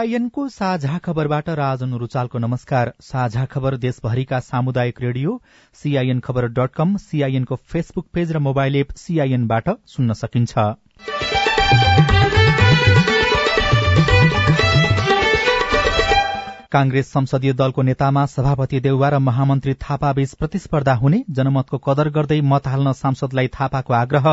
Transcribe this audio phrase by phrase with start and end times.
[0.00, 5.40] सीआईएनको साझा खबरबाट राजन रुचालको नमस्कार। साझा खबर देशभरिका सामुदायिक रेडियो
[5.76, 10.58] सीआईएन खबर डट कम सीआईएनको फेसबुक पेज र मोबाइल एप सीआईएनबाट सुन्न सकिन्छ।
[16.72, 22.66] कांग्रेस संसदीय दलको नेतामा सभापति देउवा र महामन्त्री थापाबीच प्रतिस्पर्धा हुने जनमतको कदर गर्दै मत
[22.66, 24.26] हाल्न सांसदलाई थापाको आग्रह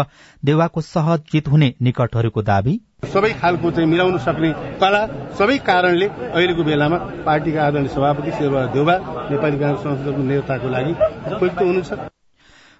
[0.43, 2.73] देउवाको सहज जित हुने निकटहरूको दावी।
[3.13, 4.99] सबै खालको चाहिँ मिलाउन सक्ने कला
[5.39, 8.97] सबै कारणले अहिलेको बेलामा पार्टीका आदरणीय सभापति शेरबहादुर देउवा
[9.31, 10.93] नेपाली कांग्रेस संसदको नेताको लागि
[11.33, 11.99] उपयुक्त हुनुहुन्छ।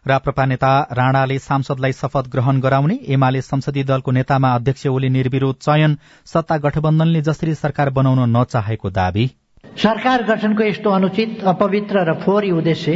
[0.06, 5.98] राप्रपा नेता राणाले सांसदलाई शपथ ग्रहण गराउने एमाले संसदीय दलको नेतामा अध्यक्ष ओली निर्विरोध चयन
[6.28, 9.28] सत्ता गठबन्धनले जसरी सरकार बनाउन नचाहेको दावी।
[9.64, 12.94] सरकार गठनको यस्तो अनुचित अपवित्र र फोहोरी उद्देश्य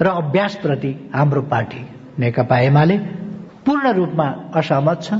[0.00, 1.80] र अभ्यासप्रति हाम्रो पार्टी
[2.18, 2.96] नेकपा एमाले
[3.66, 5.18] पूर्ण रूपमा असहमत छ।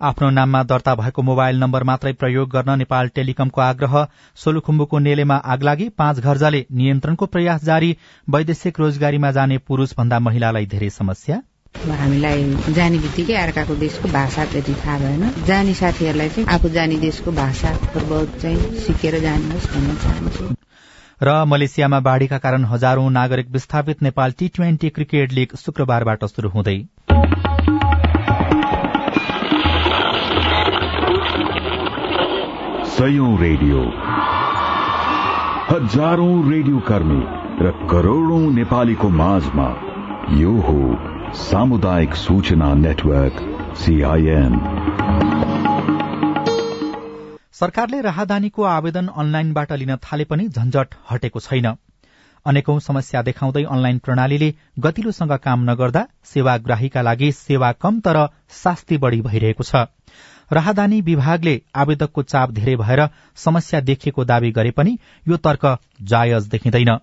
[0.00, 3.96] आफ्नो नाममा दर्ता भएको मोबाइल नम्बर मात्रै प्रयोग गर्न नेपाल टेलिकमको आग्रह।
[4.36, 7.96] सोलुखुम्बुको नेलेमा आगलागी पाँच घरजाले नियन्त्रणको प्रयास जारी।
[8.28, 11.40] वैदेशिक रोजगारीमा जाने पुरूष भन्दा महिलालाई धेरै समस्या।
[11.74, 17.32] हामीलाई जाने बित्तिकै अर्काको देशको भाषा त्यति थाहा भएन। जाने साथीहरूलाई चाहिँ आफू जाने देशको
[17.32, 20.44] भाषा बहुत चाहिँ सिकेर जानुहोस् भन्न चाहन्छु।
[21.20, 26.78] र मलेसियामा बाढ़ीका कारण हजारौं नागरिक विस्थापित Nepal T twenty cricket league शुक्रबारबाट शुरू हुँदै।
[32.94, 33.80] सयौं रेडियो।
[35.70, 37.22] हजारौं रेडियो कर्मी
[37.60, 39.68] र करोड़ौं नेपालीको माझमा
[40.36, 40.78] यो हो
[41.34, 43.38] सामुदायिक सूचना नेटवर्क
[43.76, 44.52] सीआईएन
[47.52, 51.66] सरकारले राहदानीको आवेदन अनलाइनबाट लिन थाले पनि झन्झट हटेको छैन।
[52.46, 58.24] अनेकौं समस्या देखाउँदै अनलाइन प्रणालीले गतिलोसँग काम नगर्दा सेवाग्राहीका लागि सेवा कम तर
[58.62, 59.86] शास्ति बढ़ी भइरहेको छ।
[60.52, 66.96] राहदानी विभागले आवेदकको चाप धेरै भएर समस्या देखिएको दावी गरे पनि यो तर्क जायज देखिँदैन।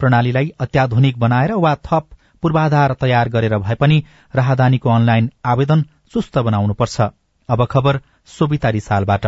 [0.00, 2.08] प्रणालीलाई अत्याधुनिक बनाएर वा थप
[2.42, 4.02] पूर्वाधार तयार गरेर भए पनि
[4.34, 7.00] राहदानीको अनलाइन आवेदन चुस्त बनाउनुपर्छ।
[7.48, 9.26] अब खबर सोभिता रिसालबाट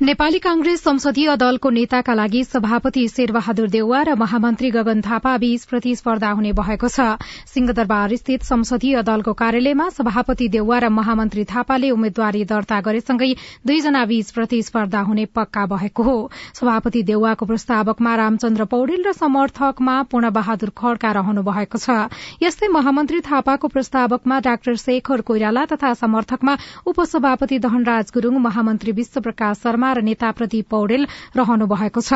[0.00, 6.30] नेपाली कांग्रेस संसदीय दलको नेताका लागि सभापति शेरबहादुर देउवा र महामन्त्री गगन थापा बीच प्रतिस्पर्धा
[6.30, 7.18] हुने भएको छ।
[7.50, 13.34] सिंहदरबार स्थित संसदीय दलको कार्यालयमा सभापति देउवा र महामन्त्री थापाले उम्मेद्वारी दर्ता गरेसँगै
[13.66, 20.30] दुईजना बीच प्रतिस्पर्धा हुने पक्का भएको हो। सभापति देउवाको प्रस्तावकमा रामचन्द्र पौडेल र समर्थकमा पूर्ण
[20.30, 22.06] बहादुर खड्का रहनु भएको छ।
[22.38, 29.86] यस्तै महामन्त्री थापाको प्रस्तावकमा डाक्टर शेखर कोइराला तथा समर्थकमा उपसभापति दहनराज गुरूङ महामन्त्री विश्वप्रकाश शर्मा
[29.92, 31.06] र नेताप्रति पौडेल
[31.36, 32.12] रहनु भएको छ।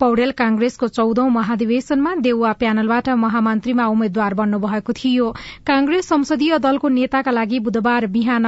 [0.00, 5.30] पौडेल कांग्रेसको चौधौं महाधिवेशनमा देउवा प्यानलबाट महामन्त्रीमा उम्मेद्वार बन्नु भएको थियो।
[5.66, 8.46] कांग्रेस संसदीय दलको नेताका लागि बुधबार बिहान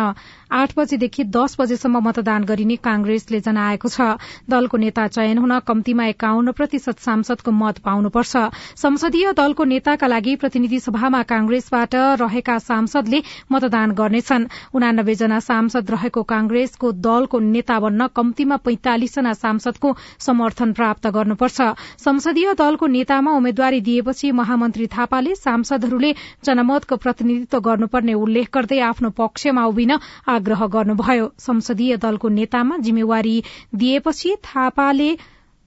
[0.53, 4.01] आठ बजेदेखि दस बजेसम्म मतदान गरिने कांग्रेसले जनाएको छ।
[4.49, 8.37] दलको नेता चयन हुन कम्तीमा एकाउन्न प्रतिशत सांसदको मत पाउनुपर्छ।
[8.77, 13.23] संसदीय दलको नेताका लागि प्रतिनिधि सभामा कांग्रेसबाट रहेका सांसदले
[13.53, 21.07] मतदान गर्नेछन्। उनानब्बे जना सांसद रहेको कांग्रेसको दलको नेता बन्न कम्तीमा पैंतालिसजना सांसदको समर्थन प्राप्त
[21.39, 26.13] गर्नुपर्छ। संसदीय दलको नेतामा उम्मेद्वारी दिएपछि महामन्त्री थापाले सांसदहरूले
[26.45, 33.43] जनमतको प्रतिनिधित्व गर्नुपर्ने उल्लेख गर्दै आफ्नो पक्षमा उभिन आग्रह गर्नुभयो। संसदीय दलको नेतामा जिम्मेवारी
[33.75, 35.11] दिएपछि थापाले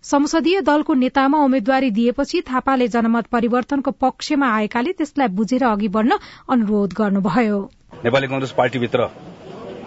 [0.03, 6.17] संसदीय दलको नेतामा उम्मेद्वारी दिएपछि थापाले जनमत परिवर्तनको पक्षमा आएकाले त्यसलाई बुझेर अघि बढ़न
[6.49, 7.59] अनुरोध गर्नुभयो।
[8.03, 9.09] नेपाली कंग्रेस पार्टीभित्र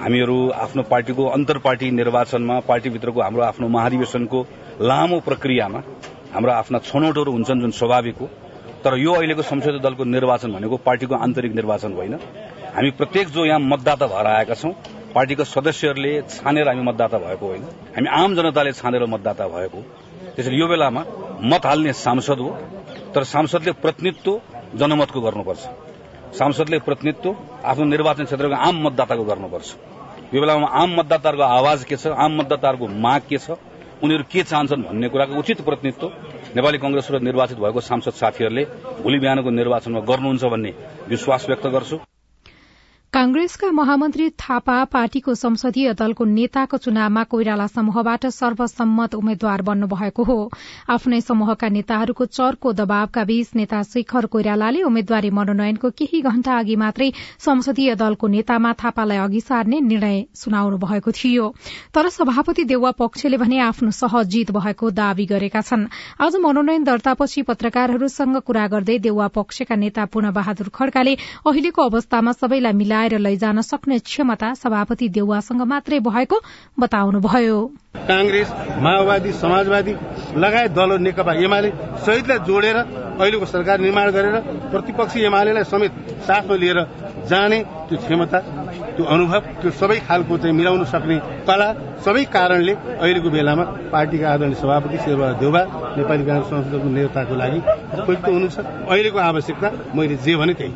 [0.01, 4.47] हामीहरू आफ्नो पार्टीको अन्तर पार्टी निर्वाचनमा पार्टीभित्रको हाम्रो आफ्नो महाधिवेशनको
[4.81, 5.81] लामो प्रक्रियामा
[6.35, 8.27] हाम्रो आफ्ना छनौटहरू हुन्छन् जुन स्वाभाविक हो
[8.83, 12.15] तर यो अहिलेको संसदीय दलको निर्वाचन भनेको पार्टीको आन्तरिक निर्वाचन होइन।
[12.75, 14.73] हामी प्रत्येक जो यहाँ मतदाता भएर आएका छौं
[15.15, 17.63] पार्टीका सदस्यहरूले छानेर हामी मतदाता भएको होइन।
[17.95, 19.81] हामी आम जनताले छानेर मतदाता भएको।
[20.35, 21.05] त्यसैले यो बेलामा
[21.45, 22.51] मत हाल्ने सांसद हो
[23.15, 24.41] तर सांसदले प्रतिनिधित्व
[24.75, 25.63] जनमतको गर्नुपर्छ।
[26.35, 27.31] सांसदले प्रतिनिधित्व
[27.63, 29.69] आफ्नो निर्वाचन क्षेत्रको आम मतदाताको गर्नुपर्छ।
[30.35, 33.55] यो बेलामा आम मतदाताहरूको आवाज के छ आम मतदाताहरूको माग के छ
[34.05, 36.07] उनीहरू के चाहन्छन् भन्ने कुराको उचित प्रतिनिधित्व
[36.57, 38.65] नेपाली कंग्रेसबाट निर्वाचित भएको सांसद साथीहरूले
[39.03, 40.71] भोलि बिहानको निर्वाचनमा गर्नुहुन्छ भन्ने
[41.09, 41.97] विश्वास व्यक्त गर्छु।
[43.15, 50.51] कांग्रेसका महामन्त्री थापा पार्टीको संसदीय दलको नेताको चुनावमा कोइराला समूहबाट सर्वसम्मत उम्मेद्वार बन्नु भएको हो।
[50.91, 57.11] आफ्नै समूहका नेताहरूको चर्को दबावका बीच नेता शेखर कोइरालाले उम्मेद्वारी मनोनयनको केही घण्टा अघि मात्रै
[57.39, 61.47] संसदीय दलको नेतामा थापालाई अघि सार्ने निर्णय सुनाउनु भएको थियो।
[61.95, 65.87] तर सभापति देउवा पक्षले भने आफ्नो सहज जीत भएको दावी गरेका छन्।
[66.19, 71.17] आज मनोनयन दर्तापछि पत्रकारहरूसँग कुरा गर्दै देउवा पक्षका नेता पूर्ण बहादुर खड्काले
[71.47, 76.37] अहिलेको अवस्थामा सबैलाई मिलाएर मिलाएर लैजान सक्ने क्षमता सभापति देउवासँग मात्रै भएको
[76.81, 77.59] बताउनुभयो।
[78.09, 78.49] कांग्रेस
[78.81, 79.93] माओवादी समाजवादी
[80.37, 81.71] लगायत दलहरू नेकपा एमाले
[82.01, 82.77] सहितलाई जोडेर
[83.21, 84.37] अहिलेको सरकार निर्माण गरेर
[84.73, 85.93] प्रतिपक्षी एमालेलाई समेत
[86.25, 86.81] साथमा लिएर
[87.29, 87.59] जाने
[87.89, 88.39] त्यो क्षमता
[88.97, 91.69] त्यो अनुभव त्यो सबै खालको चाहिँ मिलाउन सक्ने कला
[92.05, 95.63] सबै कारणले अहिलेको बेलामा पार्टीका आदरणीय सभापति शेरबहादुर देउबा
[95.97, 97.61] नेपाली कांग्रेस संसदको नेताको लागि
[98.01, 98.59] उपयुक्त हुनुहुन्छ।
[98.89, 100.73] अहिलेको आवश्यकता मैले जे भने त्यही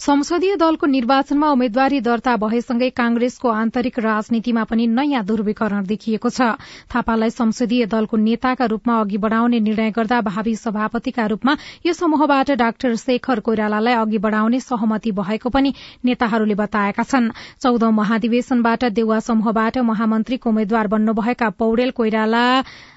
[0.00, 6.56] संसदीय दलको निर्वाचनमा उम्मेद्वारी दर्ता भएसँगै कांग्रेसको आन्तरिक राजनीतिमा पनि नयाँ ध्रुवीकरण देखिएको छ।
[6.88, 11.56] थापालाई संसदीय दलको नेताका रूपमा अघि बढ़ाउने निर्णय गर्दा भावी सभापतिका रूपमा
[11.86, 15.74] यो समूहबाट डाक्टर शेखर कोइरालालाई अघि बढ़ाउने सहमति भएको पनि
[16.04, 17.30] नेताहरूले बताएका छन्।
[17.60, 22.46] चौधौं महाधिवेशनबाट देउवा समूहबाट महामन्त्रीको उम्मेद्वार बन्नुभएका पौडेल कोइराला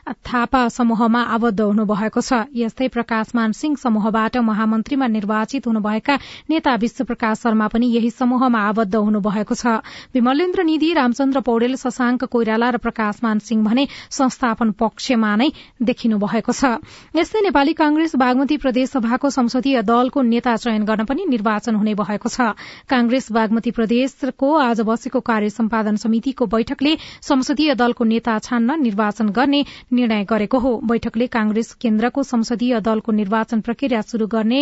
[0.07, 6.15] थापा समूहमा आबद्ध हुनुभएको छ। यस्तै प्रकाशमान सिंह समूहबाट महामन्त्रीमा निर्वाचित हुनुभएका
[6.49, 9.79] नेता विश्वप्रकाश शर्मा पनि यही समूहमा आबद्ध हुनुभएको छ।
[10.13, 15.49] विमलेन्द्र निधि रामचन्द्र पौडेल शशाङ्क कोइराला र प्रकाशमान सिंह भने संस्थापन पक्षमा नै
[15.81, 16.83] देखिनु भएको छ।
[17.15, 22.51] यस्तै नेपाली कांग्रेस बागमती प्रदेशसभाको संसदीय दलको नेता चयन गर्न पनि निर्वाचन हुने भएको छ।
[22.89, 29.63] कांग्रेस बागमती प्रदेशको आज बसेको कार्य सम्पादन समितिको बैठकले संसदीय दलको नेता छान्न निर्वाचन गर्ने
[29.93, 34.61] निर्णय गरेको हो। बैठकले कांग्रेस केन्द्रको संसदीय दलको निर्वाचन प्रक्रिया शुरू गर्ने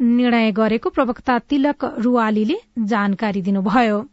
[0.00, 4.04] निर्णय गरेको प्रवक्ता तिलक रुवालीले जानकारी दिनुभयो।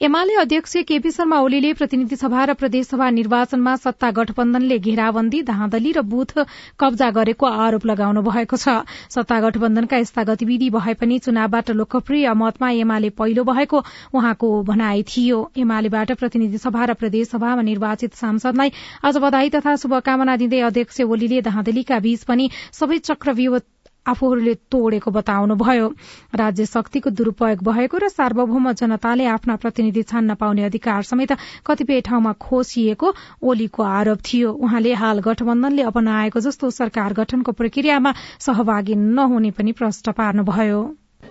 [0.00, 6.02] एमाले अध्यक्ष केपी शर्मा ओलीले प्रतिनिधि सभा र प्रदेशसभा निर्वाचनमा सत्ता गठबन्धनले घेराबन्दी धाँधली र
[6.06, 6.34] बूथ
[6.78, 12.70] कब्जा गरेको आरोप लगाउनु भएको छ। सत्ता गठबन्धनका यस्ता गतिविधि भए पनि चुनावबाट लोकप्रिय मतमा
[12.78, 13.82] एमाले पहिलो भएको
[14.14, 18.70] उहाँको भनाई थियो। एमालेबाट प्रतिनिधि सभा र प्रदेशसभामा निर्वाचित सांसदलाई
[19.02, 23.58] आज बधाई तथा शुभकामना दिँदै अध्यक्ष ओलीले धाँधलीका बीच पनि सबै चक्रव्यूह
[24.08, 25.88] आफूहरूले तोडेको बताउनुभयो।
[26.34, 31.32] राज्य शक्तिको दुरूपयोग भएको र सार्वभौम जनताले आफ्ना प्रतिनिधि छान्न पाउने अधिकार समेत
[31.66, 38.94] कतिपय ठाउँमा खोसिएको ओलीको आरोप थियो। उहाँले हाल गठबन्धनले अपनाएको जस्तो सरकार गठनको प्रक्रियामा सहभागी
[38.94, 40.80] नहुने पनि प्रश्न पार्नुभयो।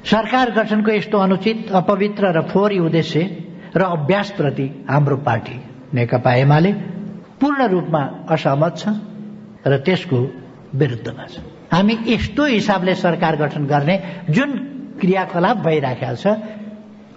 [0.05, 3.19] सरकार गठनको यस्तो अनुचित अपवित्र र फोहोरी उद्देश्य
[3.75, 5.59] र अभ्यासप्रति हाम्रो पार्टी
[5.93, 6.71] नेकपा एमाले
[7.41, 8.95] पूर्ण रूपमा असहमत छ
[9.67, 10.19] र त्यसको
[10.75, 13.95] विरुद्धमा छ। हामी यस्तो हिसाबले सरकार गठन गर्ने
[14.29, 14.55] जुन
[15.01, 16.25] क्रियाकलाप भइराखेको छ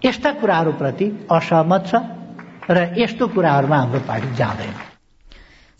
[0.05, 1.95] यस्ता कुराहरूप्रति असहमत छ
[2.71, 4.90] र यस्तो कुराहरूमा हाम्रो पार्टी जाँदैन।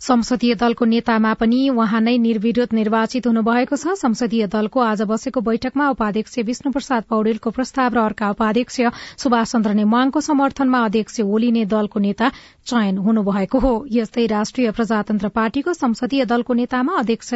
[0.01, 5.89] संसदीय दलको नेतामा पनि उहाँ नै निर्विरोध निर्वाचित हुनुभएको छ। संसदीय दलको आज बसेको बैठकमा
[5.89, 8.79] उपाध्यक्ष विष्णु प्रसाद पौडेलको प्रस्ताव र अर्का उपाध्यक्ष
[9.21, 12.29] सुभाष चन्द्र नेमाङको समर्थनमा अध्यक्ष ओली नै दलको नेता
[12.65, 17.33] चयन हुनुभएको हो। यस्तै राष्ट्रिय प्रजातन्त्र पार्टीको संसदीय दलको नेतामा अध्यक्ष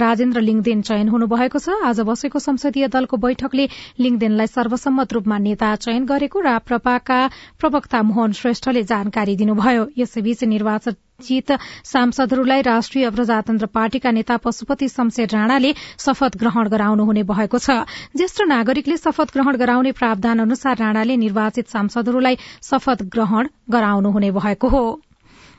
[0.00, 3.68] राजेन्द्र लिङदेन चयन हुनुभएको छ। आज बसेको संसदीय दलको बैठकले
[4.00, 7.20] लिङदेनलाई सर्वसम्मत रूपमा नेता चयन गरेको राप्रपाका
[7.60, 11.50] प्रवक्ता मोहन श्रेष्ठले जानकारी दिनुभयो। यसैबीच निर्वाचन चित
[11.84, 17.74] सांसदहरूलाई राष्ट्रिय प्रजातन्त्र पार्टीका नेता पशुपति शमशेर राणाले शपथ ग्रहण गराउनुहुने भएको छ।
[18.16, 24.84] ज्येष्ठ नागरिकले शपथ ग्रहण गराउने प्रावधान अनुसार राणाले निर्वाचित सांसदहरूलाई शपथ ग्रहण गराउनुहुने भएको हो।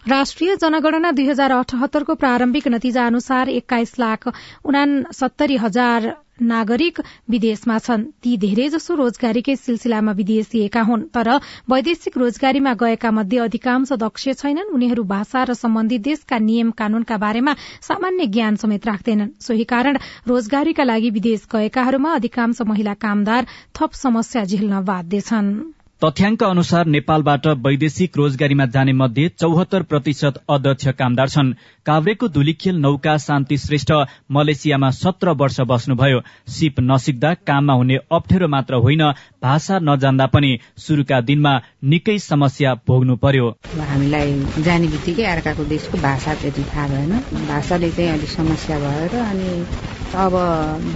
[0.08, 4.28] राष्ट्रिय जनगणना दुई हजार अठहत्तरको प्रारम्भिक नतिजा अनुसार एक्काइस लाख
[4.64, 6.08] उनासत्तरी हजार
[6.42, 11.30] नागरिक विदेशमा छन्। ती धेरैजसो रोजगारीकै सिलसिलामा विदेशिएका हुन् तर
[11.70, 17.56] वैदेशिक रोजगारीमा गएका मध्ये अधिकांश दक्ष छैनन्। उनीहरू भाषा र सम्बन्धित देशका नियम कानूनका बारेमा
[17.82, 24.44] सामान्य ज्ञान समेत राख्दैनन्। सोही कारण रोजगारीका लागि विदेश गएकाहरूमा अधिकांश महिला कामदार थप समस्या
[24.46, 31.52] झेल्न बाध्य छन्। तथ्याङ्क अनुसार नेपालबाट वैदेशिक रोजगारीमा जाने मध्ये चौहत्तर प्रतिशत अध्यक्ष कामदार छन्।
[31.86, 33.92] काभ्रेको धुलीखेल नौका शान्ति श्रेष्ठ
[34.32, 39.04] मलेसियामा सत्र वर्ष बस्नुभयो। सिप नसिक्दा काममा हुने अप्ठ्यारो मात्र होइन
[39.44, 41.54] भाषा नजान्दा पनि शुरूका दिनमा
[41.84, 43.48] निकै समस्या भोग्नु पर्यो।
[43.84, 44.88] हामीलाई जाने
[45.28, 47.12] अर्काको देशको भाषा त्यति थाहा भएन।
[47.48, 49.50] भाषाले चाहिँ अलिक समस्या भएर अनि
[50.10, 50.34] अब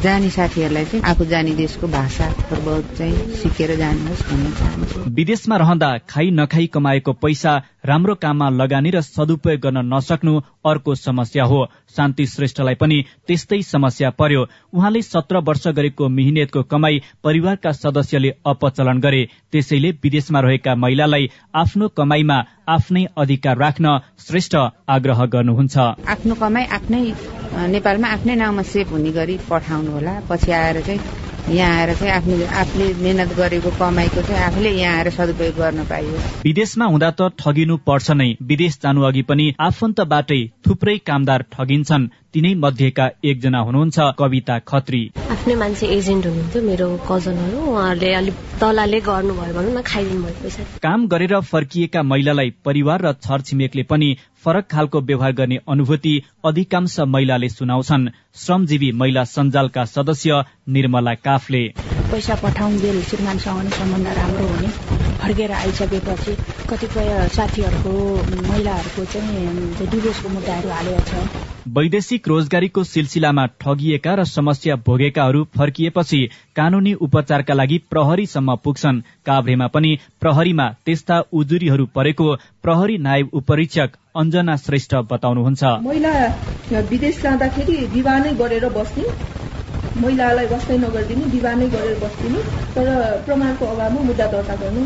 [0.02, 5.90] जाने साथीहरूलाई चाहिँ आफू जाने देशको भाषा बहुत चाहिँ सिकेर जानुहोस् भन्न चाहन्छु। विदेशमा रहँदा
[6.10, 7.52] खाइ नखाई कमाएको पैसा
[7.86, 10.34] राम्रो काममा लगानी र सदुपयोग गर्न नसक्नु
[10.66, 11.66] अर्को समस्या हो।
[11.96, 19.00] शान्ति श्रेष्ठलाई पनि त्यस्तै समस्या पर्यो। उहाँले सत्र वर्ष गरेको मिहिनेतको कमाई परिवारका सदस्यले अपचलन
[19.00, 24.56] गरे। त्यसैले विदेशमा रहेका महिलालाई आफ्नो कमाईमा आफ्नै अधिकार राख्न श्रेष्ठ
[24.90, 25.78] आग्रह गर्नुहुन्छ।
[26.08, 27.04] आफ्नो कमाई आफ्नै
[27.54, 31.02] नेपालमा आफ्नै नाउँमा सेभ हुने गरी पठाउनु होला। पछि आएर चाहिँ
[31.54, 36.18] यहाँ आएर चाहिँ आफ्नो आफूले मेहनत गरेको कमाईको चाहिँ आफूले यहाँ आएर सदुपयोग गर्न पाइयो।
[36.44, 42.54] विदेशमा हुँदा त ठगिनु पर्छ नै। विदेश जानु अघि पनि आफन्तबाटै थुप्रै कामदार ठगिन्छन्। तिनै
[42.56, 49.54] मध्येका एकजना हुनुहुन्छ कविता खत्री। आफ्नै मान्छे एजेन्ट हुनुहुन्थ्यो मेरो कजनहरू उहाँहरूले अलिक दलाले गर्नुभयो
[49.54, 54.10] भनौँ न खाइदिनु भयो पैसा। काम गरेर फर्किएका महिलालाई परिवार र छरछिमेकले पनि
[54.44, 56.14] फरक खालको व्यवहार गर्ने अनुभूति
[56.46, 61.64] अधिकांश महिलाले सुनाउँछन्। श्रमजीवी महिला सञ्जालका सदस्य निर्मला काफले।
[62.12, 64.93] पैसा पठाउन्जेल श्रीमानसँग सम्बन्ध राम्रो हुने।
[65.24, 66.36] फर्केर आइसकेपछि
[66.70, 67.92] कतिपय साथीहरूको
[68.48, 71.26] महिलाहरूको चाहिँ डिभोर्सको मुद्दाहरू हालेको छ।
[71.66, 76.20] वैदेशिक रोजगारीको सिलसिलामा ठगिएका र समस्या भोगेकाहरू फर्किएपछि
[76.56, 82.28] कानूनी उपचारका लागि प्रहरीसम्म पुग्छन्। काभ्रेमा पनि प्रहरीमा त्यस्ता उजुरीहरू परेको
[82.64, 86.14] प्रहरी नायब उपरीक्षक अञ्जना श्रेष्ठ बताउनुहुन्छ। महिला
[86.90, 89.06] विदेश जाँदाखेरि विवाह नै गरेर बस्ने
[89.94, 92.40] महिलालाई बस्दै नगरिदिने विवाह नै गरेर बस्दिने
[92.76, 92.88] तर
[93.26, 94.82] प्रमाणको अभावमा मुद्दा दर्ता गर्नु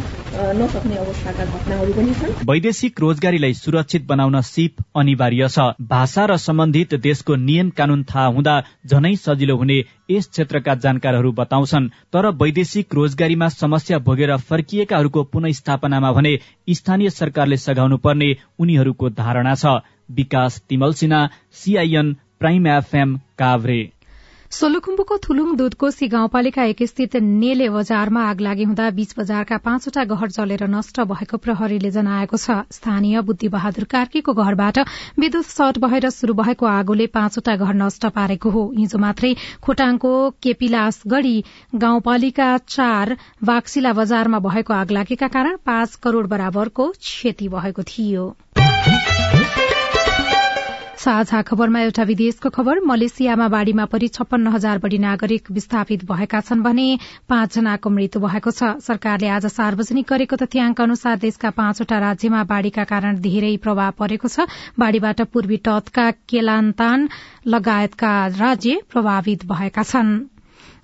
[0.58, 6.96] नसक्ने अवस्थाका घटनाहरू पनि छन्। वैदेशिक रोजगारीलाई सुरक्षित बनाउन सिप अनिवार्य छ। भाषा र सम्बन्धित
[7.08, 9.80] देशको नियम कानून थाहा हुँदा झनै सजिलो हुने
[10.12, 16.38] यस क्षेत्रका जानकारहरू बताउँछन्। तर वैदेशिक रोजगारीमा समस्या भोगेर फर्किएकाहरूको पुनस्थापनामा भने
[16.76, 19.80] स्थानीय सरकारले सघाउनु पर्ने उनीहरूको धारणा छ।
[20.12, 20.62] Bikas
[20.94, 23.82] Timalsina CIN prime FM Kavre.
[24.56, 30.30] सोलुखुम्बुको Thulung Dudhkoshi गाउँपालिका एक स्थित नेले बजारमा आग लागि हुँदा बीच बजारका पाँचवटा घर
[30.32, 34.80] जलेर नष्ट भएको प्रहरीले जनाएको छ। स्थानीय बुद्धि बहादुर कार्कीको घरबाट
[35.20, 41.36] विद्युत सर्ट भएर शुरू भएको आगोले पाँचवटा घर नष्ट पारेको हो। हिजो मात्रै खोटाङको केपिलासगढ़ी
[41.75, 48.25] गाउँपालिका चार बाक्सिला बजारमा भएको आग लागेका कारण पाँच करोड़ बराबरको क्षति भएको थियो।
[50.98, 56.63] साझा खबरमा एउटा विदेशको खबर मलेसियामा बाढ़ीमा परि छप्पन्न हजार बढ़ी नागरिक विस्थापित भएका छन्
[56.63, 56.86] भने
[57.30, 63.20] पाँचजनाको मृत्यु भएको छ। सरकारले आज सार्वजनिक गरेको तथ्याङ्क अनुसार देशका पाँचवटा राज्यमा बाढ़ीका कारण
[63.22, 64.48] धेरै प्रभाव परेको छ।
[64.80, 67.08] बाढ़ीबाट पूर्वी तटका केलान्तान
[67.48, 70.37] लगायतका राज्य प्रभावित भएका छनृ।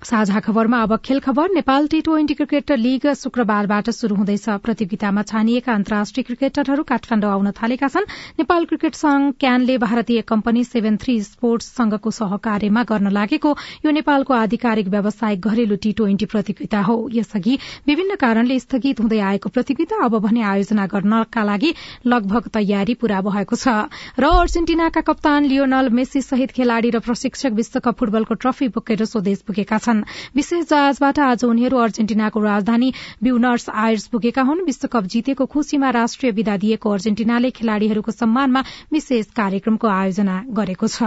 [0.04, 5.72] साझा खबरमा अब खेल खबर Nepal T twenty cricket league शुक्रबारबाट शुरू हुँदैछ। प्रतियोगितामा छानिएका
[5.74, 8.04] अन्तर्राष्ट्रिय क्रिकेटरहरू काठमाडौँ आउन थालेका छन्।
[8.38, 13.54] नेपाल क्रिकेट संघ क्यानले भारतीय कम्पनी सेभेन थ्री स्पोर्ट्स संघको सहकार्यमा गर्न लागेको
[13.86, 17.56] यो नेपालको आधिकारिक व्यावसायिक घरेलु टी ट्वेन्टी प्रतियोगिता हो। यसअघि
[17.86, 21.72] विभिन्न कारणले स्थगित हुँदै आएको प्रतियोगिता अब भने आयोजना गर्नका लागि
[22.06, 23.88] लगभग तयारी पूरा भएको छ।
[24.20, 29.78] र अर्जेन्टिनाका कप्तान लियोनल मेसी सहित खेलाड़ी र प्रशिक्षक विश्वकप फुटबलको ट्रफी बोकेर स्वदेश पुगेका
[29.78, 35.90] छन्। छन्। विशेष जहाजबाट आज उनीहरू अर्जेन्टिनाको राजधानी ब्युनर्स आयर्स पुगेका हुन्। विश्वकप जितेको खुशीमा
[35.90, 41.02] राष्ट्रिय विदा दिएको अर्जेन्टिनाले खेलाड़ीहरूको सम्मानमा विशेष कार्यक्रमको आयोजना गरेको छ।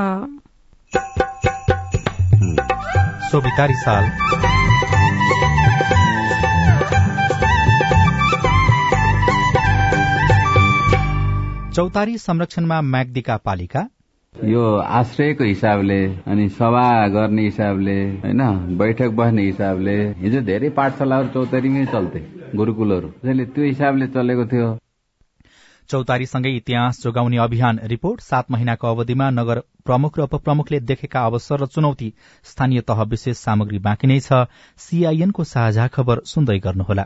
[11.76, 13.88] चौतारी संरक्षणमा म्याग्दीका पालिका।
[14.46, 18.42] यो आश्रयको हिसाबले अनि सभा गर्ने हिसाबले होइन
[18.78, 22.20] बैठक बस्ने हिसाबले हिजो धेरै पाठशालाहरू चौतारीमै चल्थे
[22.56, 24.68] गुरुकुलहरू। त्यसैले त्यो हिसाबले चलेको थियो।
[25.90, 31.66] चौतारीसँगै इतिहास जोगाउने अभियान रिपोर्ट सात महिनाको अवधिमा नगर प्रमुख र उपप्रमुखले देखेका अवसर र
[31.68, 32.10] चुनौती
[32.46, 34.46] स्थानीय तह विशेष सामग्री बाँकी नै छ।
[34.78, 37.06] सीआईएनको साझा खबर सुन्दै गर्नुहोला।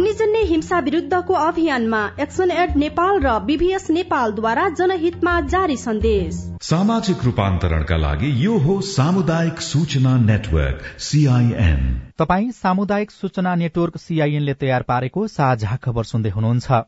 [0.01, 7.97] अग्निजन्य हिंसा विरुद्धको अभियानमा एक्सन एड नेपाल र बीबीएस नेपालद्वारा जनहितमा जारी सन्देश। सामाजिक रूपान्तरणका
[7.97, 11.83] लागि यो हो सामुदायिक सूचना नेटवर्क सीआईएन
[12.19, 16.81] तपाई सामुदायिक सूचना नेटवर्क सीआईएनले तयार पारेको साझा खबर सुन्दै हुनुहुन्छ।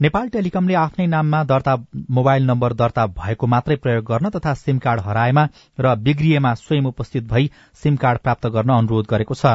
[0.00, 1.74] नेपाल टेलिकमले आफ्नै नाममा दर्ता
[2.16, 5.44] मोबाइल नम्बर दर्ता भएको मात्रै प्रयोग गर्न तथा सिम कार्ड हराएमा
[5.78, 7.48] र बिग्रिएमा स्वयं उपस्थित भई
[7.82, 9.54] सिम कार्ड प्राप्त गर्न अनुरोध गरेको छ।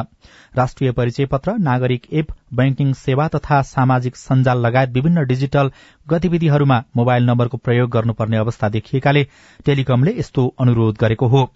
[0.54, 5.70] राष्ट्रिय परिचय पत्र नागरिक एप बैंकिङ सेवा तथा सामाजिक सञ्जाल लगायत विभिन्न डिजिटल
[6.06, 9.26] गतिविधिहरूमा मोबाइल नम्बरको प्रयोग गर्नुपर्ने अवस्था देखिएकाले
[9.66, 11.48] टेलिकमले यस्तो अनुरोध गरेको हो।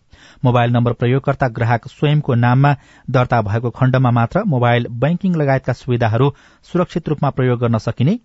[0.44, 2.72] मोबाइल नम्बर प्रयोगकर्ता ग्राहक स्वयंको नाममा
[3.10, 6.32] दर्ता भएको खण्डमा मात्र मोबाइल बैंकिङ लगायतका सुविधाहरू
[6.66, 8.18] सुरक्षित रूपमा प्रयोग गर्न सकिने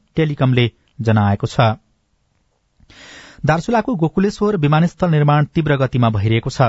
[0.52, 1.78] टेलिकमले जनाएको छ।
[3.46, 6.62] दार्चुलाको गोकुलेश्वर विमानस्थल निर्माण तीव्र गतिमा भइरहेको छ।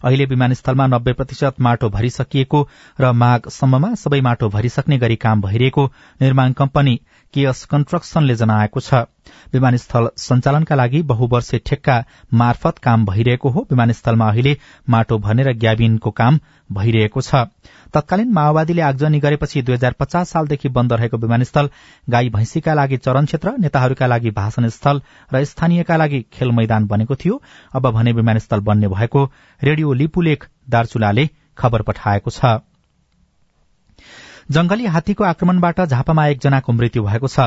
[0.00, 2.60] अहिले विमानस्थलमा नब्बे प्रतिशत माटो भरिसकिएको
[3.00, 5.84] र माघसम्ममा सबै माटो भरिसक्ने गरी काम भइरहेको
[6.20, 6.94] निर्माण कम्पनी
[7.34, 9.08] केएस कन्स्ट्रक्सनले जनाएको छ।
[9.52, 12.04] विमानस्थल सञ्चालनका लागि बहुवर्षे ठेक्का
[12.34, 14.56] मार्फत काम भइरहेको हो। विमानस्थलमा अहिले
[14.88, 16.38] माटो भर्ने र ग्याबिनको काम
[16.70, 17.34] भइरहेको छ।
[17.94, 21.70] तत्कालीन माओवादीले आगजनी गरेपछि दुई हजार पचास सालदेखि बन्द रहेको विमानस्थल
[22.10, 25.00] गाई भैंसीका लागि चरण क्षेत्र नेताहरूका लागि भाषण स्थल
[25.32, 27.42] र स्थानीयका लागि खेल मैदान बनेको थियो।
[27.74, 29.24] अब भने विमानस्थल बन्ने भएको
[29.60, 32.60] रेडियो लिपुलेख दार्चुलाले खबर पठाएको छ।
[34.48, 37.40] जंगली हात्तीको आक्रमणबाट झापामा एकजनाको मृत्यु भएको छ।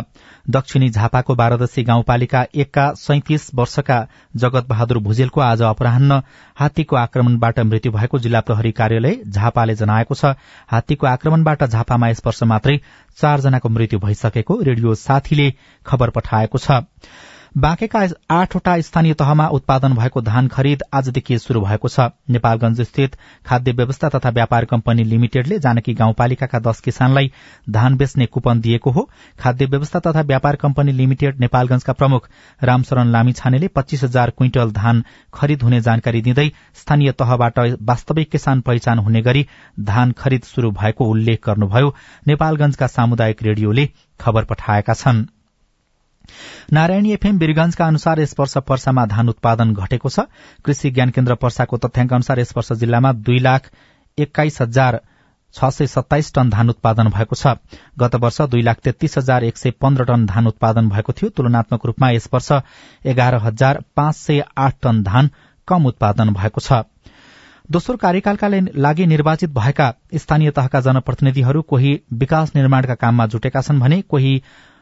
[0.47, 3.97] दक्षिणी झापाको बाह्रदशी गाउँपालिका एकका सैतिस वर्षका
[4.35, 6.21] जगत बहादुर भुजेलको आज अपराह्न
[6.57, 10.37] हात्तीको आक्रमणबाट मृत्यु भएको जिल्ला प्रहरी कार्यालय झापाले जनाएको छ।
[10.69, 12.77] हात्तीको आक्रमणबाट झापामा यस वर्ष मात्रै
[13.17, 15.53] चारजनाको मृत्यु भइसकेको रेडियो साथीले
[15.85, 16.85] खबर पठाएको छ।
[17.55, 17.99] बाँकेका
[18.31, 23.15] आठवटा स्थानीय तहमा उत्पादन भएको धान खरिद आजदेखि शुरू भएको छ। नेपालगंज स्थित
[23.45, 27.31] खाद्य व्यवस्था तथा व्यापार कम्पनी लिमिटेडले जानकी गाउँपालिकाका दश किसानलाई
[27.69, 29.09] धान बेच्ने कुपन दिएको हो।
[29.39, 32.29] खाद्य व्यवस्था तथा व्यापार कम्पनी लिमिटेड नेपालगंजका प्रमुख
[32.61, 38.99] रामशरण लामिछानेले पच्चीस हजार क्विन्टल धान खरिद हुने जानकारी दिँदै स्थानीय तहबाट वास्तविक किसान पहिचान
[38.99, 39.45] हुने गरी
[39.83, 41.93] धान खरिद शुरू भएको उल्लेख गर्नुभयो।
[42.27, 43.87] नेपालगंजका सामुदायिक रेडियोले
[44.19, 45.40] खबर पठाएका छनृ।
[46.73, 50.19] नारायणी एफएम वीरगंजका अनुसार यस वर्ष पर्सामा धान उत्पादन घटेको छ।
[50.65, 53.71] कृषि ज्ञान केन्द्र पर्साको तथ्याङ्क अनुसार यस वर्ष जिल्लामा दुई लाख
[54.17, 54.99] एक्काइस हजार
[55.55, 57.55] छ सय सत्ताइस टन धान उत्पादन भएको छ।
[57.99, 61.85] गत वर्ष दुई लाख तेत्तीस हजार एक सय पन्ध्र टन धान उत्पादन भएको थियो। तुलनात्मक
[61.85, 62.51] रूपमा यस वर्ष
[63.05, 65.29] एघार हजार पाँच सय आठ टन धान
[65.67, 66.83] कम उत्पादन भएको छ।
[67.71, 74.01] दोस्रो कार्यकालका लागि निर्वाचित भएका स्थानीय तहका जनप्रतिनिधिहरू कोही विकास निर्माणका काममा जुटेका छन् भने
[74.01, 74.41] कोही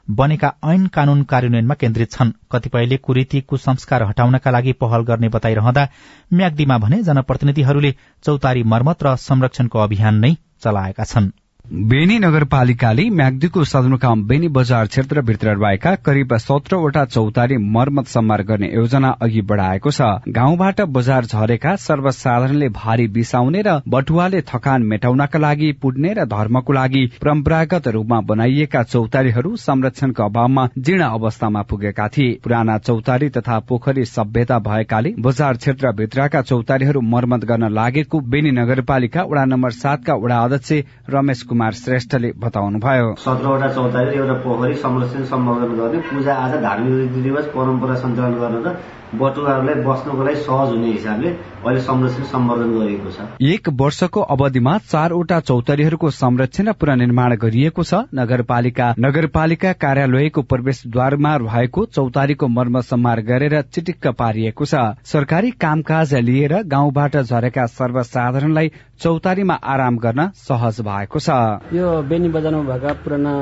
[0.09, 5.87] बनेका ऐन कानून कार्यान्वयनमा केन्द्रित छन्। कतिपयले कुरीति कुसंस्कार हटाउनका लागि पहल गर्ने बताइरहँदा
[6.33, 7.93] म्याग्दीमा भने जनप्रतिनिधिहरूले
[8.23, 11.31] चौतारी मर्मत र संरक्षणको अभियान नै चलाएका छनृ।
[11.69, 19.09] बेनी नगरपालिकाले म्याग्दीको सदरमुकाम बेनी बजार क्षेत्रभित्र रहेका करिब सत्रवटा चौतारी मर्मत सम्मार गर्ने योजना
[19.21, 26.13] अघि बढ़ाएको छ। गाउँबाट बजार झरेका सर्वसाधारणले भारी बिसाउने र बटुवाले थकान मेटाउनका लागि पुड्ने
[26.13, 33.29] र धर्मको लागि परम्परागत रूपमा बनाइएका चौतारीहरू संरक्षणको अभावमा जीर्ण अवस्थामा पुगेका थिए। पुराना चौतारी
[33.29, 40.15] तथा पोखरी सभ्यता भएकाले बजार क्षेत्रभित्रका चौतारीहरू मर्मत गर्न लागेको बेनी नगरपालिका वडा नम्बर सातका
[40.15, 40.73] वडा अध्यक्ष
[41.09, 47.45] रमेश कुमार श्रेष्ठले बताउनुभयो। सत्रवटा चौतारी एउटा पोखरी संरक्षण सम्वर्धन गर्ने पूजा आज धार्मिक रीतिरिवाज
[47.45, 53.19] परम्परा सञ्चालन गर्न र बटुवाहरूलाई बस्नको लागि सहज हुने हिसाबले अहिले संरक्षण सम्वर्धन गरिएको छ।
[53.43, 61.85] एक वर्षको अवधिमा चारवटा चौतारीहरूको संरक्षण र पुनर्निर्माण गरिएको छ। नगरपालिका नगरपालिका कार्यालयको प्रवेशद्वारमा भएको
[61.87, 69.97] चौतारीको मर्म सम्मार गरेर चिटिक्क पारिएको छ। सरकारी कामकाज लिएर गाउँबाट झरेका सर्वसाधारणलाई चौतारीमा आराम
[69.97, 71.29] गर्न सहज भएको छ।
[71.73, 73.33] यो बेनी बजारमा भएका पुराना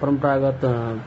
[0.00, 0.60] परम्परागत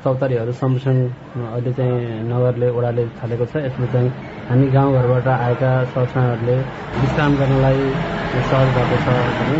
[0.03, 0.95] चौतारीहरू संरक्षण
[1.41, 4.11] अहिले चाहिँ नगरले ओडाले थालेको छ। यसमा चाहिँ
[4.49, 6.57] हामी गाउँघरबाट आएका संस्थानहरूले
[7.01, 7.81] विश्राम गर्नलाई
[8.41, 9.07] सहज भएको छ
[9.39, 9.59] भने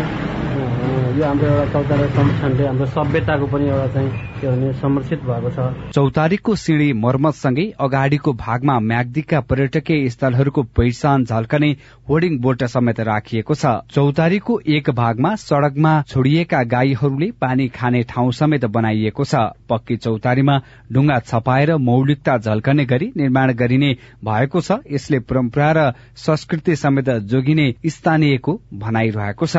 [1.16, 5.92] यो हाम्रो एउटा चौतारा संरक्षणले हाम्रो सभ्यताको पनि एउटा चाहिँ के भने समर्थित भएको छ।
[5.92, 11.70] चौतारीको सिँढी मर्मतसँगै अगाडिको भागमा म्याग्दीका पर्यटकीय स्थलहरूको पहिचान झल्कने
[12.08, 18.64] होर्डिङ बोर्ड समेत राखिएको छ। चौतारीको एक भागमा सड़कमा छोडिएका गाईहरूले पानी खाने ठाउँ समेत
[18.70, 19.34] बनाइएको छ।
[19.68, 20.58] पक्की चौतारीमा
[20.92, 23.90] ढुङ्गा छपाएर मौलिकता झल्कने गरी निर्माण गरिने
[24.24, 29.56] भएको छ। यसले परम्परा र संस्कृति समेत जोगिने स्थानीयको भनाइरहेको छ।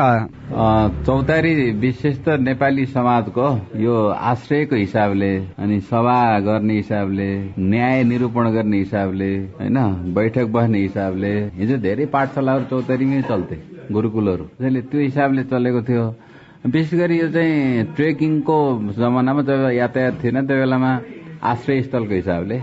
[1.06, 3.96] चौतारी विशेष त नेपाली समाजको यो
[4.68, 7.28] आश्रयको हिसाबले अनि सभा गर्ने हिसाबले
[7.58, 9.78] न्याय निरूपण गर्ने हिसाबले होइन
[10.12, 13.56] बैठक बस्ने हिसाबले हिजो धेरै पाठशालाहरू चौतारीमै चल्थे
[13.88, 16.04] गुरुकुलहरू। त्यसैले त्यो हिसाबले चलेको थियो।
[16.68, 18.58] विशेष गरी यो चाहिँ ट्रेकिङको
[18.92, 20.92] जमानामा जब यातायात थिएन त्यो बेलामा
[21.40, 22.56] आश्रय स्थलको हिसाबले।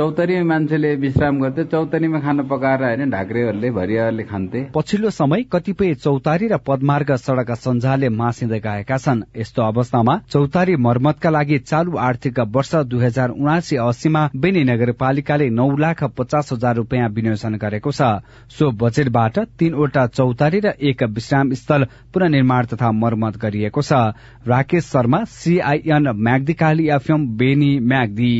[0.00, 6.46] चौतारीमा मान्छेले विश्राम गर्थे चौतारीमा खाना पकाएर होइन ढाक्रेहरूले भरियाहरूले खान्थे। पछिल्लो समय कतिपय चौतारी
[6.48, 12.74] र पदमार्ग सड़क सञ्जालले मासिँदै गएका छन्। यस्तो अवस्थामा चौतारी मर्मतका लागि चालू आर्थिक वर्ष
[12.88, 18.24] दुई हजार उनासी अस्सीमा बेनी नगरपालिकाले नौ लाख पचास हजार रूपियाँ विनियोजन गरेको छ।
[18.56, 21.84] सो बजेटबाट तीनवटा चौतारी र एक विश्राम स्थल
[22.14, 24.00] पुननिर्माण तथा मर्मत गरिएको छ।
[24.48, 28.32] Rakesh Sharma CIN Myagdikali FM Beni Myagdi.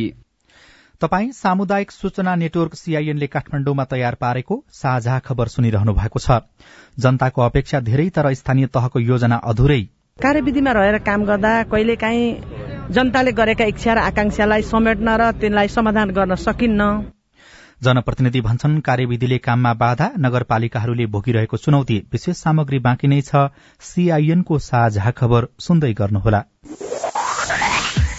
[1.01, 6.37] तपाई सामुदायिक सूचना नेटवर्क सीआईएनले काठमाण्डुमा तयार पारेको साझा खबर सुनिरहनु भएको छ।
[6.99, 9.81] जनताको अपेक्षा धेरै तर स्थानीय तहको योजना अधुरै।
[10.17, 12.27] कार्यविधिमा रहेर काम गर्दा कहिलेकाहीँ
[12.91, 16.89] जनताले गरेका इच्छा र आकांक्षालाई समेट्न र त्यसलाई समाधान गर्न सकिन्न।
[17.81, 23.49] जनप्रतिनिधि भन्छन् कार्यविधिले काममा बाधा नगरपालिकाहरूले भोगिरहेको चुनौती विशेष सामग्री बाँकी नै छ।
[23.81, 26.45] सीआईएनको साझा खबर सुन्दै गर्नुहोला।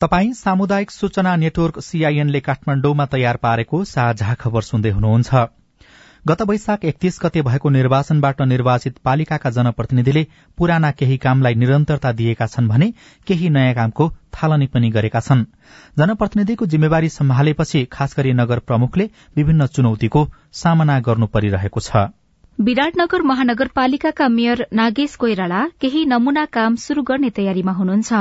[0.00, 5.40] तपाई सामुदायिक सूचना नेटवर्क सीआईएनले काठमाण्डुमा तयार पारेको साझा खबर सुन्दै हुनुहुन्छ।
[6.24, 10.22] गत वैशाख एकतीस गते भएको निर्वाचनबाट निर्वाचित पालिकाका जनप्रतिनिधिले
[10.58, 12.88] पुराना केही कामलाई निरन्तरता दिएका छन् भने
[13.26, 15.44] केही नयाँ कामको थालनी पनि गरेका छन्।
[15.98, 22.08] जनप्रतिनिधिको जिम्मेवारी सम्हालेपछि खास गरी नगर प्रमुखले विभिन्न चुनौतीको सामना गर्नु परिरहेको छ।
[22.58, 28.12] विराटनगर महानगरपालिकाका मेयर नागेश कोइराला केही नमूना काम शुरू गर्ने तयारीमा हुनुहुन्छ।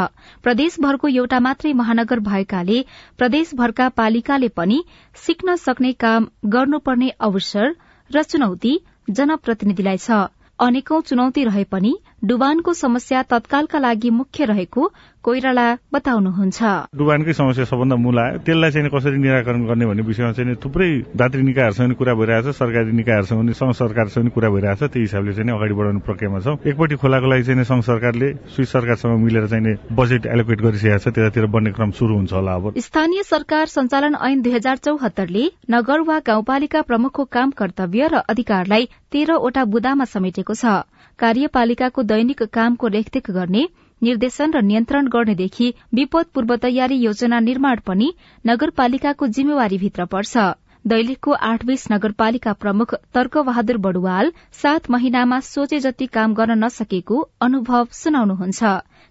[0.44, 2.78] प्रदेशभरको एउटा मात्रै महानगर भएकाले
[3.20, 4.78] प्रदेशभरका पालिकाले पनि
[5.26, 7.76] सिक्न सक्ने काम गर्नुपर्ने अवसर
[8.10, 8.74] र चुनौती
[9.12, 10.22] जनप्रतिनिधिलाई छ।
[10.60, 11.92] अनेकौं चुनौती रहे पनि
[12.24, 14.92] डुबानको समस्या तत्कालका लागि मुख्य रहेको
[15.24, 16.60] कोइराला बताउनुहुन्छ।
[16.96, 21.42] डुबानकै समस्या सबभन्दा मूल आयो। त्यसलाई चाहिँ कसरी निराकरण गर्ने भन्ने विषयमा चाहिँ थुप्रै दात्री
[21.44, 25.52] निकायहरूसँग पनि कुरा भइरहेछ सरकारी निकायहरूसँग पनि संघ सरकारसँग पनि कुरा भइरहेछ। त्यही हिसाबले चाहिँ
[25.52, 30.26] अगाडि बढाउने प्रक्रियामा छौँ। एकपट्टि खोलाको लागि चाहिँ संघ सरकारले स्विस सरकारसँग मिलेर चाहिँ बजेट
[30.26, 34.54] एलोकेट गरिसकेको छ। त्यतातिर बढ्ने क्रम शुरू हुन्छ होला अब। स्थानीय सरकार संचालन ऐन दुई
[34.56, 40.88] हजार चौहत्तरले नगर वा गाउँपालिका प्रमुखको काम कर्तव्य र अधिकारलाई तेह्रवटा बुदामा समेटेको छ।
[41.20, 43.68] कार्यपालिकाको दैनिक कामको रेखदेख गर्ने
[44.02, 48.08] निर्देशन र नियन्त्रण गर्नेदेखि विपद पूर्व तयारी योजना निर्माण पनि
[48.46, 50.44] नगरपालिकाको जिम्मेवारीभित्र पर्छ।
[50.86, 57.88] दैलेखको आठ बीस नगरपालिका प्रमुख तर्कबहादुर बडुवाल सात महिनामा सोचे जति काम गर्न नसकेको अनुभव
[57.94, 58.62] सुनाउनुहुन्छ।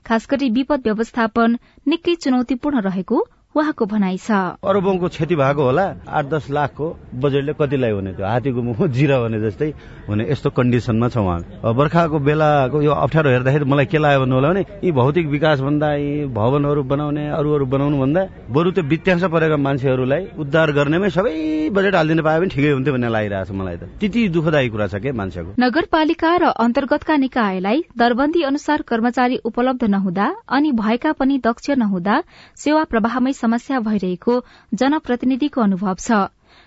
[0.07, 3.21] खास गरी विपद व्यवस्थापन निकै चुनौतीपूर्ण रहेको
[3.59, 4.31] उहाँको भनाइ छ।
[4.62, 6.87] अरबौंको क्षति भएको होला आठ दस लाखको
[7.18, 8.27] बजेटले कतिलाई हुने त्यो?
[8.27, 9.68] हात्तीको मुख जिरा भने जस्तै
[10.09, 14.49] हुने यस्तो कन्डिसनमा छ उहाँ। बर्खाको बेलाको यो अप्ठ्यारो हेर्दाखेरि मलाई के लाग्यो भन्नु होला
[14.49, 18.23] भने यी भौतिक विकास भन्दा यी भवनहरू बनाउने अरू अरू बनाउनु भन्दा
[18.55, 21.35] बरु त्यो वित्यांश परेका मान्छेहरूलाई उद्धार गर्नेमै सबै
[21.75, 24.94] बजेट हालिदिनु पायो भने ठिकै हुन्थ्यो भन्ने लागिरहेको छ मलाई त। त्यति दुःखदायी कुरा छ
[25.03, 25.51] के मान्छेको?
[25.59, 32.16] नगरपालिका र अन्तर्गतका निकायलाई दरबन्दी अनुसार कर्मचारी उपलब्ध नहुँदा अनि भएका पनि दक्ष नहुँदा
[32.57, 34.34] सेवा प्रवाहमै समस्या भइरहेको
[34.74, 36.16] जनप्रतिनिधिको अनुभव छ।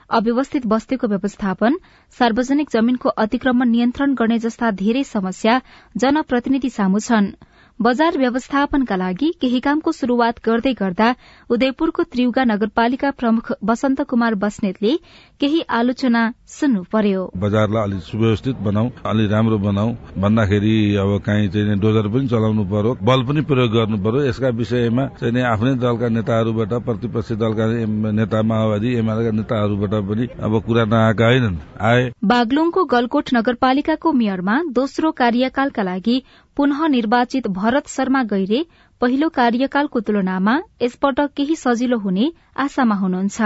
[0.09, 1.77] अव्यवस्थित बस्तीको व्यवस्थापन
[2.17, 5.61] सार्वजनिक जमीनको अतिक्रमण नियन्त्रण गर्ने जस्ता धेरै समस्या
[5.95, 7.31] जनप्रतिनिधि सामु छन्।
[7.79, 11.07] बजार व्यवस्थापनका लागि केही कामको शुरूआत गर्दै गर्दा
[11.49, 14.97] उदयपुरको त्रिउगा नगरपालिका प्रमुख वसन्त कुमार बस्नेतले
[15.41, 19.89] केही आलोचना सुन्नु पर्यो बजारलाई अलिक सुव्यवस्थित बनाऊ अलि राम्रो बनाऊ।
[20.21, 25.05] भन्दाखेरि अब काहीँ चाहिँ डोजर पनि चलाउनु पर्यो बल पनि प्रयोग गर्नु पर्यो। यसका विषयमा
[25.19, 27.65] चाहिँ आफ्नै दलका नेताहरूबाट प्रतिपक्षी दलका
[28.11, 35.11] नेता माओवादी एमालेका नेताहरूबाट पनि अब कुरा नआएका होइनन्। आए। बागलुङको गलकोट नगरपालिकाको मेयरमा दोस्रो
[35.17, 36.21] कार्यकालका लागि
[36.57, 38.65] पुनः निर्वाचित भरत शर्मा गैरे
[39.01, 43.41] पहिलो कार्यकालको तुलनामा यसपटक केही सजिलो हुने आशामा हुनुहुन्छ।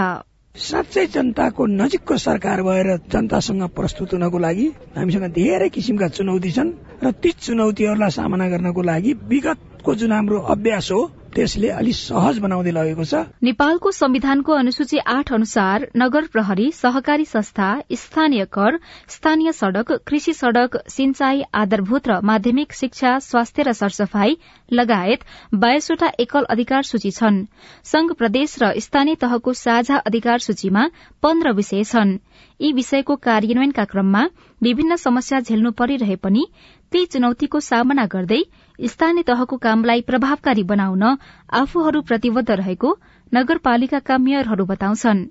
[0.58, 6.70] साँच्चै जनताको नजिकको सरकार भएर जनतासँग प्रस्तुत हुनको लागि हामीसँग धेरै किसिमका चुनौती छन्
[7.02, 11.00] र ती चुनौतीहरूलाई सामना गर्नको लागि विगतको जुन हाम्रो अभ्यास हो
[11.36, 17.68] त्यसले अलि सहज बनाउँदै लगेको छ। नेपालको संविधानको अनुसूची आठ अनुसार नगर प्रहरी सहकारी संस्था
[17.94, 24.36] स्थानीय कर स्थानीय सड़क कृषि सड़क सिंचाई आधारभूत र माध्यमिक शिक्षा स्वास्थ्य र सरसफाई
[24.72, 25.20] लगायत
[25.54, 27.44] बाइसवटा एकल अधिकार सूची छन्।
[27.84, 30.88] संघ प्रदेश र स्थानीय तहको साझा अधिकार सूचीमा
[31.22, 32.18] पन्ध्र विषय छन्।
[32.60, 34.22] यी विषयको कार्यान्वयनका क्रममा
[34.62, 36.46] विभिन्न समस्या झेल्नु परिरहे पनि
[36.92, 38.40] ती चुनौतीको सामना गर्दै
[38.84, 41.02] स्थानीय तहको कामलाई प्रभावकारी बनाउन
[41.50, 42.98] आफूहरू प्रतिबद्ध रहेको
[43.34, 45.24] नगरपालिकाका मेयरहरू बताउँछन्।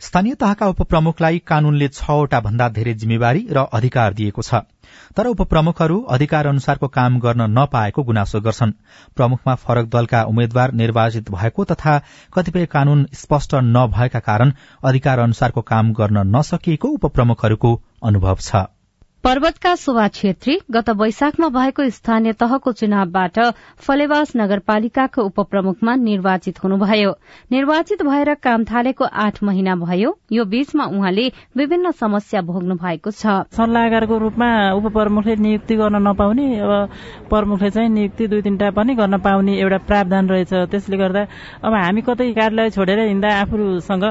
[0.00, 4.54] स्थानीय तहका उपप्रमुखलाई कानूनले छवटा भन्दा धेरै जिम्मेवारी र अधिकार दिएको छ।
[5.16, 8.72] तर उपप्रमुखहरू अधिकार अनुसारको काम गर्न नपाएको गुनासो गर्छन्।
[9.16, 11.98] प्रमुखमा फरक दलका उम्मेद्वार निर्वाचित भएको तथा
[12.34, 14.52] कतिपय कानून स्पष्ट नभएका कारण
[14.84, 18.77] अधिकार अनुसारको काम गर्न नसकिएको उपप्रमुखहरूको अनुभव छ।
[19.28, 23.38] पर्वतका शोभा छेत्री गत वैशाखमा भएको स्थानीय तहको चुनावबाट
[23.86, 27.10] फलेवास नगरपालिकाको उपप्रमुखमा निर्वाचित हुनुभयो।
[27.52, 33.52] निर्वाचित भएर काम थालेको आठ महिना भयो। यो बीचमा उहाँले विभिन्न समस्या भोग्नु भएको छ।
[33.52, 34.48] सल्लाहकारको रूपमा
[34.80, 36.72] उपप्रमुखले नियुक्ति गर्न नपाउने अब
[37.28, 41.26] प्रमुखले चाहिँ नियुक्ति दुई तिनवटा पनि गर्न पाउने एउटा प्रावधान रहेछ। त्यसले गर्दा
[41.68, 44.04] अब हामी कतै कार्यालय छोडेर हिँड्दा आफूसँग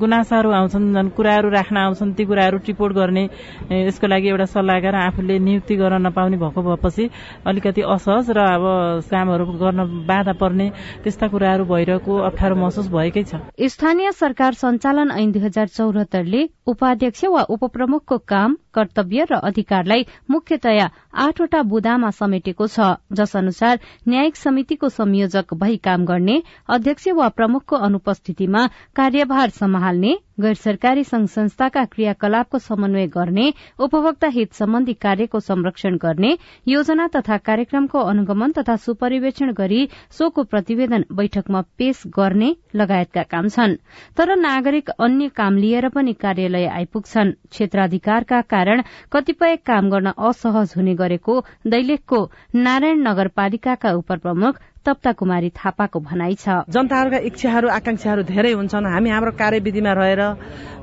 [0.00, 3.28] गुनासाहरू आउँछन् कुराहरू राख्न आउँछन् ती कुराहरू रिपोर्ट गर्ने
[3.68, 7.08] यसको लागि एउटा सल्लाहकार आफूले नियुक्ति गर्न नपाउने भएको भएपछि
[7.46, 8.64] अलिकति असहज र अब
[9.10, 10.70] कामहरू गर्न बाधा पर्ने
[11.02, 13.42] त्यस्ता कुराहरू भइरहेको अप्ठ्यारो महसुस भएकै छ।
[13.74, 20.88] स्थानीय सरकार सञ्चालन ऐन दुई हजार चौरात्तरले उपाध्यक्ष वा उपप्रमुखको काम कर्तव्य र अधिकारलाई मुख्यतया
[21.24, 27.76] आठवटा बुदामा समेटेको छ जस अनुसार न्यायिक समितिको संयोजक भई काम गर्ने अध्यक्ष वा प्रमुखको
[27.88, 35.96] अनुपस्थितिमा कार्यभार सम्हाल्ने गैर सरकारी संघ संस्थाका क्रियाकलापको समन्वय गर्ने उपभोक्ता हित सम्बन्धी कार्यको संरक्षण
[36.02, 36.30] गर्ने
[36.68, 43.76] योजना तथा कार्यक्रमको अनुगमन तथा सुपरिवेक्षण गरी सोको प्रतिवेदन बैठकमा पेश गर्ने लगायतका काम छन्।
[44.16, 50.94] तर नागरिक अन्य काम लिएर पनि कार्यालय आइपुग्छन्। क्षेत्राधिकारका कारण कतिपय काम गर्न असहज हुने
[50.96, 51.34] गरेको
[51.66, 52.18] दैलेखको
[52.56, 59.32] नारायण नगरपालिकाका उपप्रमुख तप्ता कुमारी थापाको भनाइ छ। जनताहरूका इच्छाहरू आकांक्षाहरू धेरै हुन्छन्। हामी हाम्रो
[59.38, 60.22] कार्यविधिमा रहेर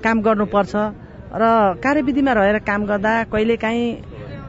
[0.04, 0.74] काम गर्नुपर्छ
[1.32, 1.44] र
[1.84, 3.88] कार्यविधिमा रहेर काम गर्दा कहिलेकाहीँ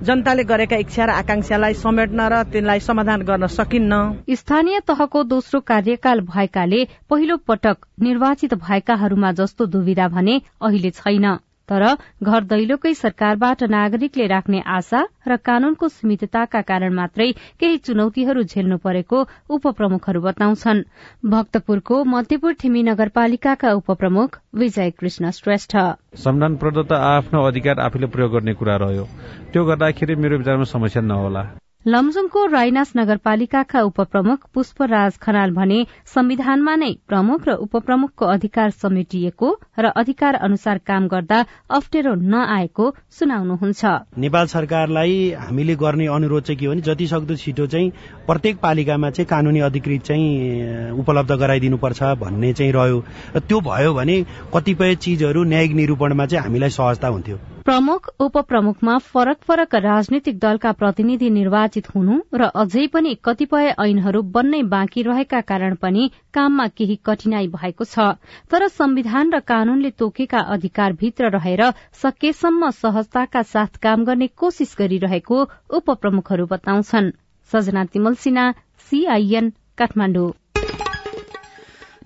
[0.01, 6.21] जनताले गरेका इच्छा र आकांक्षालाई समेट्न र तिनलाई समाधान गर्न सकिन्न। स्थानीय तहको दोस्रो कार्यकाल
[6.25, 11.27] भएकाले पहिलो पटक निर्वाचित भएकाहरूमा जस्तो दुविधा भने अहिले छैन।
[11.71, 11.85] तर
[12.23, 17.29] घर दैलोकै सरकारबाट नागरिकले राख्ने आशा र कानूनको सीमितताका कारण मात्रै
[17.61, 19.19] केही चुनौतीहरू झेल्नु परेको
[19.57, 20.83] उपप्रमुखहरू बताउँछन्।
[21.31, 25.77] भक्तपुरको मध्यपुर थिमी नगरपालिकाका उपप्रमुख विजय कृष्ण श्रेष्ठ।
[26.19, 29.09] संविधान प्रदत्त आफ्नो अधिकार आफूले प्रयोग गर्ने कुरा रह्यो।
[29.53, 31.43] त्यो गर्दाखेरि मेरो विचारमा समस्या नहोला।
[31.87, 39.93] लमजुङको राइनास नगरपालिकाका उपप्रमुख पुष्पराज खनाल भने संविधानमा नै प्रमुख र उपप्रमुखको अधिकार समेटिएको र
[39.97, 41.39] अधिकार अनुसार काम गर्दा
[41.71, 42.89] अप्ठ्यारो नआएको
[43.19, 43.85] सुनाउनुहुन्छ।
[44.19, 47.91] नेपाल सरकारलाई हामीले गर्ने अनुरोध चाहिँ के हो भने जति सक्दो छिटो चाहिँ
[48.27, 52.99] प्रत्येक पालिकामा चाहिँ कानूनी अधिकृत चाहिँ उपलब्ध गराइदिनुपर्छ भन्ने चाहिँ रह्यो।
[53.37, 54.21] र त्यो भयो भने
[54.53, 61.29] कतिपय चिजहरू न्यायिक निरूपणमा चाहिँ हामीलाई सहजता हुन्थ्यो। प्रमुख उपप्रमुखमा फरक फरक राजनीतिक दलका प्रतिनिधि
[61.31, 67.49] निर्वाचित हुनु र अझै पनि कतिपय ऐनहरू बन्नै बाँकी रहेका कारण पनि काममा केही कठिनाई
[67.51, 68.09] भएको छ।
[68.51, 71.63] तर संविधान र कानूनले तोकेका अधिकारभित्र रहेर
[72.03, 75.47] सकेसम्म सहजताका साथ काम गर्ने कोशिश गरिरहेको
[75.77, 77.13] उपप्रमुखहरू बताउँछन्।
[77.51, 80.31] सजना तिमल सीआईएन काठमाडौँ।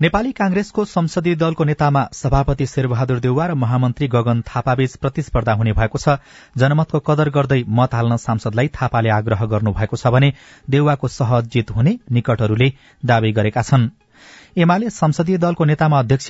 [0.01, 5.97] नेपाली कांग्रेसको संसदीय दलको नेतामा सभापति शेरबहादुर देउवा र महामन्त्री गगन थापाबीच प्रतिस्पर्धा हुने भएको
[5.97, 6.19] छ।
[6.57, 10.33] जनमतको कदर गर्दै मत हाल्न सांसदलाई थापाले आग्रह गर्नुभएको छ भने
[10.69, 12.71] देउवाको सहज जित हुने निकटहरूले
[13.05, 13.89] दावी गरेका छन्।
[14.57, 16.27] एमाले संसदीय दलको नेतामा अध्यक्ष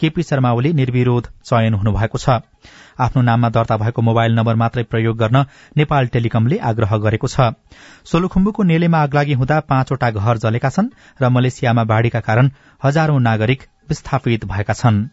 [0.00, 2.28] केपी शर्मा ओली निर्विरोध चयन हुनुभएको छ।
[2.98, 5.44] आफ्नो नाममा दर्ता भएको मोबाइल नम्बर मात्रै प्रयोग गर्न
[5.76, 7.54] नेपाल टेलिकमले आग्रह गरेको छ।
[8.04, 10.88] सोलुखुम्बुको नेलेमा आगलागी हुँदा पाँचवटा घर जलेका छन्
[11.22, 12.50] र मलेसियामा बाढ़ीका कारण
[12.82, 15.06] हजारौं नागरिक विस्थापित भएका छन्।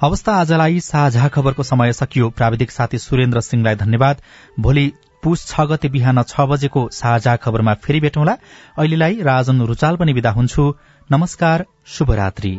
[0.00, 4.22] अवस्था आजलाई साझा खबरको समय सकियो। प्राविधिक साथी सुरेन्द्र सिंहलाई धन्यवाद।
[4.60, 4.92] भोलि
[5.26, 8.36] पुस छ गते बिहान छ बजेको साझा खबरमा फेरि भेटौँला।
[8.78, 10.72] अहिलेलाई राजन रुचाल पनि विदा हुन्छु।
[11.10, 12.54] नमस्कार शुभरात्री।